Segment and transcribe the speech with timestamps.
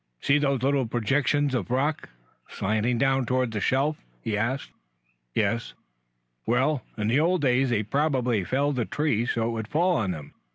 [0.19, 2.09] "See those little projections of rock
[2.49, 4.71] slanting down toward the shelf?" he asked.
[5.35, 5.75] "Yes."
[6.47, 10.09] "Well, in the old days they probably felled a tree so it would fall on
[10.09, 10.33] them.